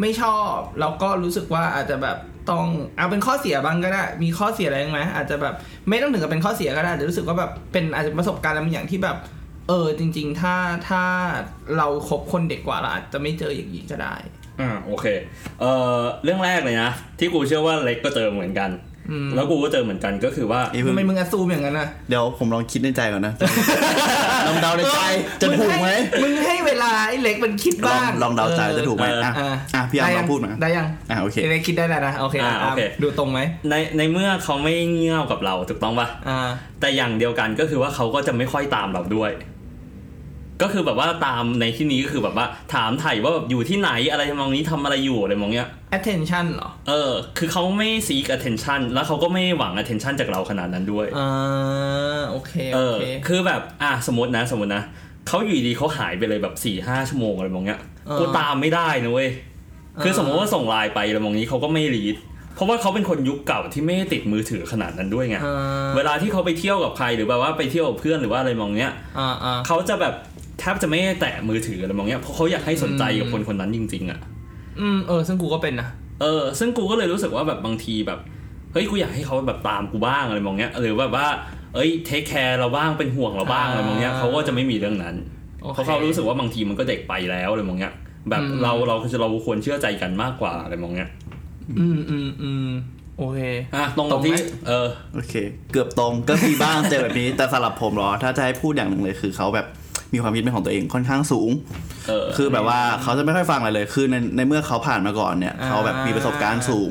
[0.00, 2.16] ไม่ชอบ แล้วก็รู้สึกว่าอาจจะแบบ
[2.50, 2.66] ต้อง
[2.96, 5.54] เอาเป็นข้อเสียบ้างก็ได้ มีข้อเสียอะไรไหมอาจจะแบบ
[5.88, 9.16] ไม่ต้องถึงกับเป็นข้อเสียก็ได้แต่รู้สึกว่าแบบเป็นอาจจะประสบการณ์อะไรบางอย่างที่แบบ
[9.68, 10.54] เออจริง ๆ ถ้า
[10.88, 11.02] ถ้า
[11.76, 14.14] เราคบคนเด็กกว่าเราอาจจะไม่เจออย่างนี้ก็ได้
[14.60, 15.06] อ่าโอเค
[15.60, 18.70] เอ่อเรื่องแรกเลยนะที่กูเชื่อว่าเล็กก็เจอเหมือนกัน
[19.34, 23.34] แล้วกูก็เจอเหมือนกันก็คือว่านี่เพิ่ทำงไมมึงอซูมอย่างนั้นนะเดี๋ยวผมลองคิดในใจก่อนนะ
[24.46, 24.98] ลองเดาในใจ
[25.40, 25.88] จะถูกไหม
[26.22, 33.40] มึงให้เวลาไอ้เล็กมันคิดลอบ้างงลองเดาใจจะถูกไหมเอออะอะอะพี่อาร์มลได้องพูดมาได้ยังอะโอเคเล็กคิดได้แล้วนะโอเคอ่าอะโอเคดูตรงไหม
[33.70, 36.38] ในในเมื่อเขาไม่เงี่ยวกับเราถูกต้องปะอ่า
[36.80, 39.30] แต่อย่างเดียวกันก็คือว่าเขาก็จะไม่ค่อยตามเราด้วย
[40.62, 54.82] ก็คือแบบว่าตามในที่นี้ก็คือแบบว่าถามไถ่ว่าแบบอยู่ที่ไหนอะไรทำนองนี้ทำอะไรอยู่อะไรมองเนี้ย attention เหรอ เออ คือเขาไม่ seek attention แล้วเขาก็ไม่หวัง attention จากเราขนาดนั้นด้วยอ่าโอเคเอโออเคคือแบบอะสมมตินะสมมตินะ
[55.28, 59.28] เขาอยู่ดีๆเขาหายไปเลยแบบสี่ห้าชั่วโมงอะไรมองเนี้ยเออกูตามไม่ได้นะเว้ย
[60.02, 62.16] คือเออสมมติว่าส่งไลน์ไปอะไรมองนี้เขาก็ไม่รีด
[62.54, 70.14] เพราะว่าเขาเป็นคนยุคเก่าที่ไม่ได้ติดมือถือขนาดนั้นด้วยไงอ่าเวลาที่เขาไปเที่ยวกับใครหรือแบบว่าไปเที่ยวกับเพื่อนหรือว่าอะไรมองเนี้ยอ่าอ่าเขาจะแบบ
[70.60, 74.20] แทบจะไม่ได้แตะมือถืออะไรมองเนี้ยเพราะเขาอยากให้สนใจกับคนคนนั้นจริง ๆ อะ
[74.80, 75.88] อืมเออ ซึ่งกูก็เป็นนะ
[76.20, 78.20] เออ ซึ่งกูก็เลยรู้สึกว่าแบบบางทีแบบ
[78.72, 81.26] เฮ้ยกูอยากให้เขาแบบตามกูบ้างอะไรมองเนี้ยหรือแบบว่า
[81.74, 85.16] เอ้ยเทคแคร์เราบ้างเป็นห่วงเราบ้างอะไรมองเนี้ยเขาก็จะไม่มีเรื่องนั้น
[85.62, 87.92] โอคเพราะเขารู้สึกว่าบางทีมันก็เด็กไปแล้วอะไรมองเนี้ย
[88.30, 91.10] แบบอืมเราเราเราควรเชื่อใจกันมากกว่าอะไรมองเนี้ย
[91.80, 92.68] อืมอืมอืม
[93.18, 93.40] โอเค
[93.74, 94.34] อะตรงตรกับงไหมที่
[94.68, 95.34] เออโอเค
[95.72, 99.66] เกือบตรงก็มีบ้างเจอแบบนี้แต่สำหรับผมเหรอ ถ้าจะให้พูดอย่างหนึ่งเลยคือเขาแบบ
[100.12, 101.50] มีความคิดเป็นของตัวเองค่อนข้างสูง
[102.08, 106.90] เออคือแบบว่าเขาจะไม่ค่อยฟังอะไรเลย คือในในเมื่อเขาผ่านมาก่อนเนี่ยอ่าเขาแบบมีประสบการณ์สูง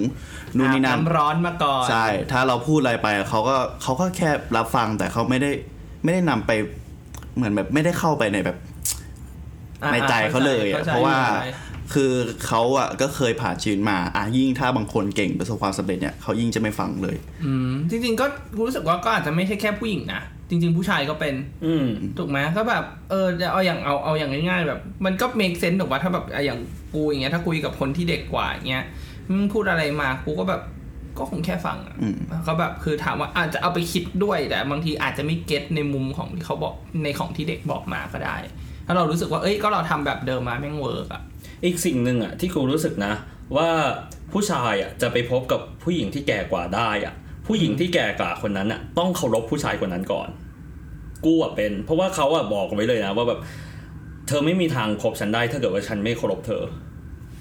[0.58, 5.52] นู่นนี่นั่นอาบน้ำร้อนมาก่อนใช่ ถ้าเราพูดอะไรไปเขาก็เขาก็แค่รับฟังแต่เขาไม่ได้
[6.04, 6.52] ไม่ได้นำไป
[7.36, 8.58] เหมือนแบบไม่ได้เข้าไปในแบบ
[9.84, 11.50] อ่าในใจเขาเลยอะข้ใจเพราะว่าข้ใจ
[11.94, 12.12] คือ
[12.46, 18.26] เขาอะก็เคยผ่านชีวิตมาอะยิ่งถ้าบางคนเก่งประสบความสำเร็จเนี่ยเขายิ่งจะไม่ฟังเลย อืมจริง ๆ ก็
[18.56, 26.60] กูรู้สึกว่าก็อาจจะไม่ใช่แค่ผู้หญิงนะจริง ๆ ผู้ชายก็เป็น อืมถูกไหมก็แบบเออเอาอย่างเอาเอาอย่างง่าย ๆ แบบ มันก็ make sense ถูกป่ะถ้าแบบอะอย่าง
[26.94, 28.84] กูอย่างเงี้ยถ้าคุยกับคนที่เด็กกว่าอย่างเงี้ย
[29.30, 30.62] มึงพูดอะไรมากูก็แบบ
[31.18, 36.74] ก็คงแค่ฟังอะอืมก็แบบคือถามว่าอาจจะเอาไปคิดด้วยแต่บางทีอาจจะไม่ get ในมุมของที่เขาบอก
[37.04, 38.38] ในของที่เด็กบอกมาก็ได้
[38.86, 41.22] ถ้าเรารู้สึกว่าเอ้ยก็เราทำแบบเดิมมาแม่ง work อะ
[41.66, 43.14] อีกสิ่งหนึ่งอะที่กูรู้สึกนะ
[43.58, 43.70] ว่า
[44.32, 47.14] ผู้ชายอะจะไปพบกับผู้หญิงที่แก่กว่าได้อะ
[47.48, 50.30] ผู้หญิงที่แก่กว่าคนนั้นอะ ต้องเคารพผู้ชายคนนั้นก่อน
[51.26, 53.40] กูอะเป็น เพราะว่าเขาอะบอกไว้เลยนะ ว่าแบบ
[54.28, 56.64] เธอไม่มีทางคบฉันได้ถ้าเกิดว่าฉันไม่เคารพเธอ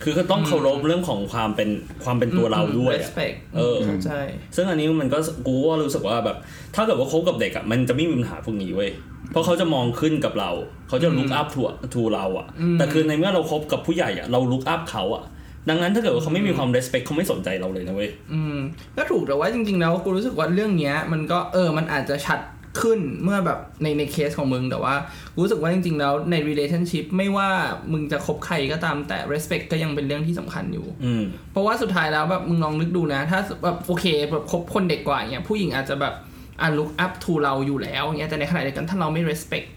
[0.03, 1.69] คือก็ต้องเคารพเรื่องของความเป็น
[2.05, 4.11] ความเป็นตัวเราด้วยอะ respect เออเข้าใจ
[4.57, 6.37] ซึ่งอันนี้มันก็กูว่ารู้สึกว่าแบบ
[6.75, 8.91] ถ้าเกิดว่าคบกับเด็กอะมันจะไม่มีปัญหาพวกนี้เว้ย
[9.31, 10.51] เพราะเขาจะมองขึ้นกับเรา
[10.89, 11.61] เขาจะลุกอัพทู
[11.95, 15.25] ทูเราอะอืมแต่คือในเมื่อเราคบกับผู้ใหญ่อะเราลุกอัพเขาอะ
[15.69, 18.57] ดังนั้นถ้าเกิดว่าเขาไม่มีความ respect เขาไม่สนใจเราเลยนะเว้ย อืม
[18.97, 22.41] ก็ถูกแต่ว่าจริงๆแล้วกูรู้สึกว่าเรื่องเนี้ย มันก็เออมันอาจจะชัด
[22.81, 24.95] ขึ้นเมื่อแบบในในเคสของมึงแต่ว่า
[25.35, 27.49] กูรู้สึกว่าจริง ๆ แล้วใน relationship ไม่ว่า
[27.93, 36.15] มึงจะคบใครก็ตามแต่ respect ก็ยังเป็นเรื่องที่สำคัญอยู่อืมเพราะว่าสุดท้ายแล้วแบบมึงลองนึกดูนะ ถ้าแบบโอเคแบบคบคนเด็กกว่าเนี่ยผู้หญิงอาจจะแบบ
[36.61, 39.69] อ่า look up to เราอยู่แล้วเงี้ยแต่ในขณะเดียวกันถ้าเราไม่ respect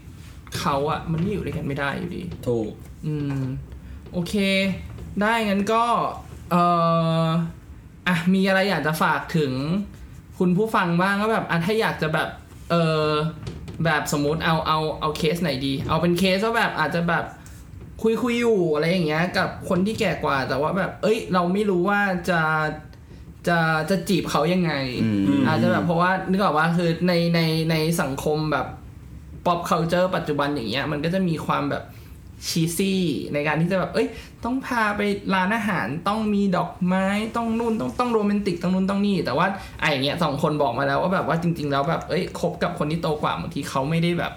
[0.58, 2.70] เขาอะมันก็อยู่ด้วยกันไม่ได้อยู่ดี ถูก
[3.06, 3.42] อืม
[4.12, 4.34] โอเค
[5.20, 5.84] ได้งั้นก็
[6.50, 6.56] เอ
[7.24, 7.26] อ
[8.08, 9.52] อะมีอะไรอยากจะฝากถึง
[10.38, 12.28] คุณผู้ฟังบ้างก็แบบอะถ้าอยากจะแบบ
[12.70, 13.08] เออ
[13.84, 17.24] แบบสมมติเอาเอาเอาเคสไหนดี เอาเป็นเคสว่าแบบอาจจะแบบ
[18.02, 22.40] คุยคุยอยู่อะไรอย่างเงี้ย กับคนที่แก่กว่า แต่ว่าแบบ เอ้ย เราไม่รู้ว่าจะ
[23.48, 23.58] จะ
[23.90, 24.72] จะจีบเขายังไง
[25.04, 28.66] อืมอาจจะแบบเพราะว่านึกออกว่าคือในในในสังคมแบบ
[29.46, 31.84] pop culture ปัจจุบันอย่างเงี้ย มันก็จะมีความแบบ
[32.48, 33.02] ชีซี่
[33.34, 34.08] ในการที่จะแบบ เอ้ย
[34.44, 35.00] ต้องพาไป
[35.34, 39.46] ร้านอาหารต้องมีดอกไม้ต้องนู่นต้องต้องโรแมนติกต้องนู่นต้องนี่ แต่ว่า
[39.80, 44.32] ไออย่างเงี้ยสองคนบอกมาแล้วว่าแบบว่าจริง ๆ แล้วแบบเอ้ยคบกับคนที่โตกว่าบางทีเขาไม่ได้แบบ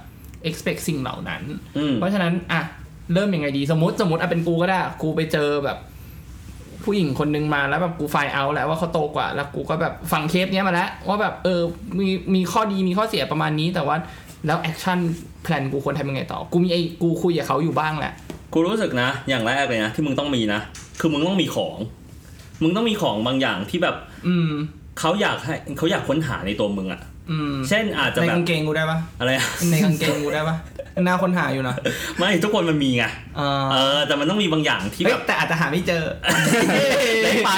[0.50, 1.42] expect สิ่งเหล่านั้น
[1.78, 2.62] อืมเพราะฉะนั้นอะ
[3.14, 5.78] เริ่มยังไงดีสมมติสมมติอะเป็นกูก็ได้กูไปเจอแบบ
[6.86, 11.62] ผู้หญิงคนนึงมาแล้วแบบกูไฟเอาแล้วว่าเขาโตกว่า แล้วกูก็แบบฟังเคสเนี้ยมาแล้ว ว่าแบบเออ
[12.00, 13.96] มีมีข้อดีมีข้อเสียประมาณนี้แต่ว่า
[14.48, 18.14] แล้ว action plan กูควรทำยังไงต่อ กูมีไอ้กูคุยกับเขาอยู่บ้างแหละ
[18.54, 20.60] กูรู้สึกนะ อย่างแรกเลยนะที่มึงต้องมีนะ
[21.00, 21.78] คือมึงต้องมีของ
[22.62, 23.96] มึงต้องมีของบางอย่างที่แบบ
[24.28, 24.52] อืม
[25.00, 30.56] เขาอยากให้เขาอยากค้นหาในตัวมึงอะอืมเช่นอาจจะในแบบกางเกงกูได้ปะอะไรอะ ในกางเกงกูได้ปะ
[31.02, 31.76] น่าค้นหาอยู่นะ
[32.20, 33.04] ไม่ทุกคนมันมีไง
[33.38, 36.04] เออเออแต่มันต้องมีบางอย่างที่เฮ้แบยบแต่อาจจะหาไม่เจอ
[37.24, 37.52] เล็กไป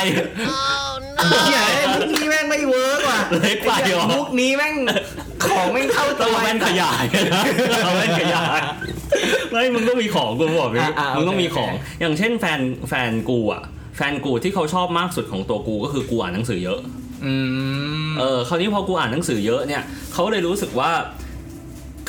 [1.46, 1.62] เหี้ย
[1.94, 4.76] มุกนี้แม่งไม่เวิร์กว่ะเล็กไปเหรอมุกนี้แม่ง
[5.46, 7.04] ของแม่งเข้าต้ตัองวเอาแว่นขยาย
[7.36, 7.44] นะ
[7.84, 8.60] เอาแว่นขยาย
[9.52, 13.64] ไม่มึงต้องมีของกูบอกเลยอะอะมึงต้องมีโอเคของ อย่างเช่นแฟนแฟนกูอะ
[13.98, 16.80] แฟนกูที่เขาชอบมากสุดของตัวกูก็คือกูอ่านหนังสือเยอะ
[17.26, 17.34] อื
[18.08, 20.92] มเออคราวนี้พอกูอ่านหนังสือเยอะเนี่ยเขาเลยรู้สึกว่า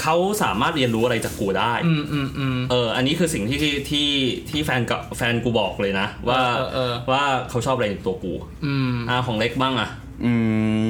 [0.00, 4.08] เขาสามารถเรียนรู้อะไรจากกูได้อืมอืมอืมเออ อันนี้คือสิ่งที่ที่ที่
[4.50, 8.32] ที่แฟนกับแฟนกูบอกเลยนะ ว่าเออเออว่าเขาชอบอะไรในตัวกู
[8.66, 9.88] อืมอ่าของเล็กบ้างอะ
[10.24, 10.32] อื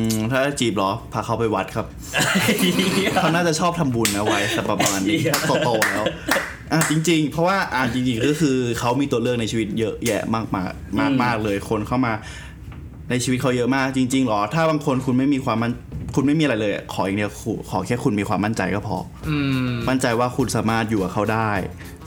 [0.09, 1.87] มถ้าจีบเหรอพาเขาไปวัดครับ
[3.21, 6.07] เขาน่าจะชอบทำบุญนะไว้แต่ประมาณนี้เหี้ยโตๆแล้ว
[6.73, 12.13] อะจริง ๆ เพราะว่าอะจริงๆก็คือเขามีตัวเลือกในชีวิตเยอะแยะมากมากมากมากเลยคนเข้ามา
[13.11, 15.73] ในชีวิตเขาเยอะมากจริงๆหรอ ถ้าบางคนคุณไม่มีความมั่น
[16.15, 18.97] คุณไม่มีอะไรเลยอะขออย่างเดียวขอขอแค่คุณมีความมั่นใจก็พอ
[19.29, 19.37] อื
[19.69, 21.53] มมั่นใจว่าคุณสามารถอยู่กับเขาได้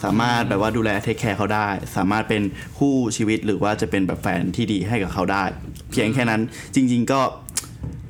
[0.04, 2.42] สามารถแบบว่าดูแลเทคแคร์เขาได้ สามารถเป็น
[2.78, 5.44] คู่ชีวิตหรือว่าจะเป็นแบบแฟนที่ดีให้กับเขาได้
[5.92, 6.42] เพียงแค่นั้น
[6.76, 7.22] จริง ๆก็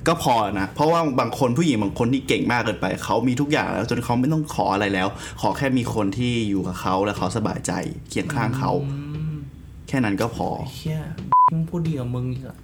[0.07, 5.07] ก็พอนะ เพราะว่าบางคนผู้หญิงบางคนที่เก่งมากเกินไป เขามีทุกอย่างแล้วจนเขาไม่ต้องขออะไรแล้ว
[5.41, 7.71] ขอแค่มีคนที่อยู่กับเขาและเขาสบายใจ
[8.09, 8.71] เคียงข้างเขา
[9.87, 11.01] แค่นั้นก็พอเชี่ย
[11.51, 12.57] มึงพูดดีกับมึงอีกอะ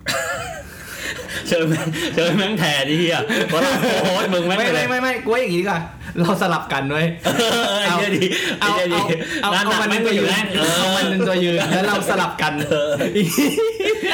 [1.48, 3.72] เชิญแม่งเชิญแม่งแทนที่เฮียเพราะเรา
[4.02, 5.82] โค้ชมึงแม่งไม่ไปเลไม่ยไม่ไม่กูว่าอย่างนี้ดีกว่า
[6.22, 7.30] เราสลับกันด้วย เอ
[7.76, 8.26] อไอ้เหี้ยดี
[8.60, 12.54] เอาไอ้เอาเหี้ยดีเอางานหเอานักมันแม่เป็งนไปตัวอยืยู่นแน่เอเอาอมันเป็นตัวยืนแล้วเราสลับกัน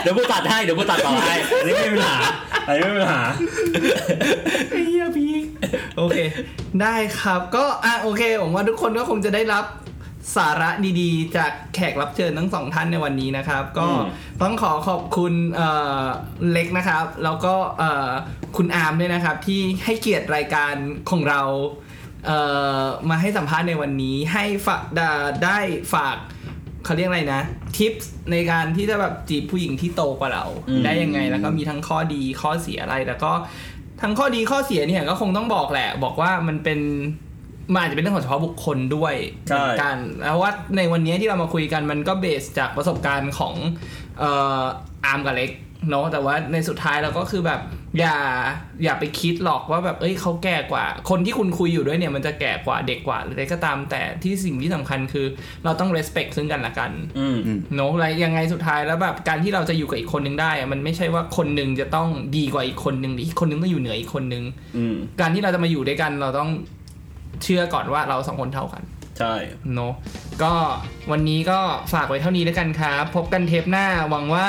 [0.04, 2.18] เดี๋ยวกูตัดให้ เดี๋ยวกูตัดต่อให้อันนี้ไม่มีปัญหา
[2.68, 3.24] อันนี้ไม่มีปัญหา
[4.72, 5.34] ไอ้เฮียพี่
[5.98, 6.18] โอเค
[6.82, 9.66] ได้ครับก็อะโอเคผมว่าทุกคนก็คงจะได้รับ
[10.36, 10.70] สาระ
[11.02, 14.04] ดีๆ จากแขกรับเชิญทั้งสองท่านในวันนี้นะครับ ก็อืม
[14.42, 15.70] ต้องขอขอบคุณเอ่
[16.02, 16.04] อ
[16.52, 18.10] เล็กนะครับ แล้วก็เอ่อ
[18.58, 20.74] คุณอาร์มด้วยนะครับ ที่ให้เกียรติรายการ
[21.10, 21.42] ของเรา
[22.26, 22.40] เอ่
[22.80, 25.10] อมาให้สัมภาษณ์ในวันนี้ ให้ฝากได้
[25.44, 25.60] ได้
[25.94, 26.18] ฝาก
[26.86, 27.42] เขาเรียกอะไรนะ
[27.78, 27.94] ทิป
[28.32, 33.32] ในการที่จะแบบจีบผู้หญิงที่โตกว่าเราอืมได้ยังไงแล้วก็มีทั้งข้อดีข้อเสียอะไรแล้วก็
[34.02, 36.80] ทั้งข้อดีข้อเสียเนี่ยก็คงต้องบอกแหละ บอกว่ามันเป็น
[37.72, 39.16] มันอาจจะเป็นเรื่องของเฉพาะบุคคลด้วย
[39.48, 43.56] ใช่เหมือนกันแล้วว่าในวันนี้ที่เรามาคุยกันมันก็เบสจากประสบการณ์ของ
[44.20, 44.62] เอ่อ
[45.06, 45.52] อาร์มกับเล็ก
[45.90, 47.62] เนาะแต่ว่าในสุดท้ายเราก็คือแบบ
[48.00, 48.18] อย่า
[48.84, 55.26] อย่าไปคิดหรอกว่าแบบเอ้ยเขาแก่กว่า คนที่คุณคุยอยู่ด้วยเนี่ยมันจะแก่กว่าเด็กกว่าหรืออะไรก็ตามแต่ที่สิ่งที่สำคัญคือ
[55.64, 57.38] เราต้อง respect ซึ่งกันและกันอืม
[57.76, 64.44] เนอะอะไรยังไงสุดท้ายแล้วแบบการที่เราจะอยู่กับอีกคนนึงได้อะมันไม่ใช่ว่าคนหนึ่งจะต้องดีกว่าอีกคนนึงหรืออีกคนนึงต้องอยู่เหนืออีกคนนึง
[64.78, 66.50] อืมการที่เราจะมาอยู่ด้วยกันเราต้อง
[67.44, 68.84] เชื่อก่อนว่าเราสองคนเท่ากัน
[69.20, 69.34] ใช่
[69.74, 69.94] เนอะ
[70.44, 70.54] ก็
[71.12, 71.60] วันนี้ก็
[71.94, 74.48] ฝากไว้เท่านี้แล้วกันครับ พบกันเทปหน้าหวังว่า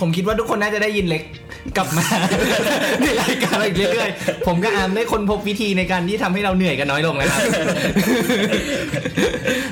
[0.00, 1.22] ผมคิดว่าทุกคนน่าจะได้ยินเล็ก
[1.76, 2.06] กลับมา
[3.00, 7.40] ในรายการเราอีกเรื่อยๆ ผมก็อามได้คนพบวิธีในการที่ทำให้เราเหนื่อยกันน้อยลงนะครับ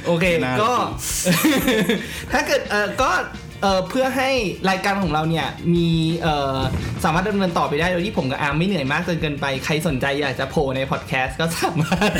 [0.06, 0.72] โอเคน่าก็
[2.32, 3.10] ถ้าเกิดเออก็
[3.62, 4.30] เออเพื่อให้
[4.70, 5.88] รายการของเราเนี่ยมี
[6.22, 6.58] เออ
[7.04, 12.10] สามารถดำเนินต่อไปได้โดยที่ผมกับอาร์มไม่เหนื่อยมากจนเกินไปใครสนใจอยากจะโผล่ในพอดแคสต์ก็สามารถ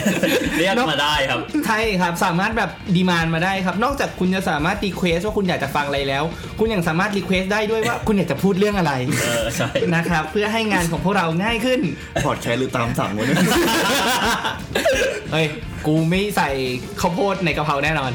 [0.56, 6.24] เรียกมาได้ครับ ใช่ครับสามารถแบบ demand มาได้ครับ นอกจากคุณจะสามารถ request ว่าคุณอยากจะฟังอะไรแล้ว
[6.58, 11.80] คุณยังสามารถ request ได้ด้วยว่าคุณอยากจะพูดเรื่องอะไรเออใช่นะครับเพื่อให้งานของพวกเราง่ายขึ้น
[12.26, 13.38] พอดแคสต์หรือตามสั่งวะเนี่ย
[15.32, 15.46] เฮ้ย
[15.86, 16.50] กูไม่ใส่
[17.00, 18.12] ข้าวโพดในกะเพราแน่นอน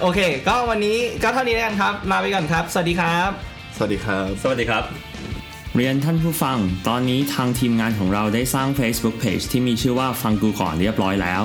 [0.00, 3.30] โอเค ก็วันนี้ก็เท่านี้แล้วกันครับลาไปก่อนครับ สวัสดีครับ
[3.76, 4.84] สวัสดีครับ สวัสดีครับ
[5.76, 11.42] เรียนท่านผู้ฟัง ตอนนี้ทางทีมงานของเราได้สร้าง Facebook Page ที่มีชื่อว่าฟังกูก่อนเรียบร้อยแล้ว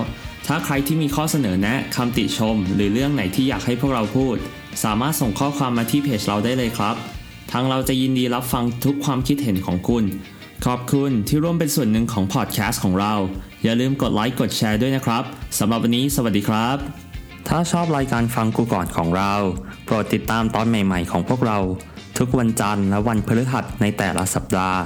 [0.48, 4.36] ถ้าใครที่มีข้อเสนอแนะคำติชม หรือเรื่องไหนที่อยากให้พวกเราพูด
[4.84, 6.96] สามารถส่งข้อความมาที่เพจเราได้เลยครับ
[7.52, 10.04] ทางเราจะยินดีรับฟังทุกความคิดเห็นของคุณ
[10.66, 13.14] ขอบคุณที่ร่วมเป็นส่วนหนึ่งของพอดแคสต์ของเรา
[13.64, 15.24] อย่าลืมกดไลค์กดแชร์ด้วยนะครับ
[15.60, 16.78] สำหรับวันนี้ สวัสดีครับ
[17.48, 19.34] ถ้าชอบรายการฟังกูก่อนของเรา
[19.86, 21.60] โปรดติดตามตอนใหม่ๆของพวกเรา
[22.18, 24.80] ทุกวันจันทร์และวันพฤหัสในแต่ละสัปดาห์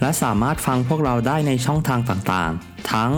[0.00, 3.10] และสามารถฟังพวกเราได้ในช่องทางต่างๆ ทั้ง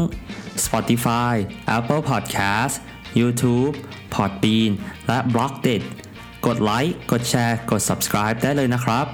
[0.65, 1.33] Spotify,
[1.77, 2.75] Apple Podcast,
[3.21, 3.75] YouTube,
[4.15, 4.71] Podbean
[5.09, 5.83] และ b l o g d i t
[6.47, 9.07] กดไลค์ กดแชร์ กด subscribe ได้เลยนะครับ